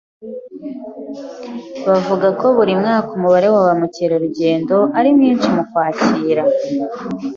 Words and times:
Bavuga 1.87 2.27
ko 2.39 2.45
buri 2.57 2.73
mwaka 2.81 3.09
umubare 3.17 3.47
wa 3.53 3.61
ba 3.67 3.73
mukerarugendo 3.81 4.77
ari 4.97 5.09
mwinshi 5.15 5.47
mu 5.55 5.63
Kwakira. 5.69 6.43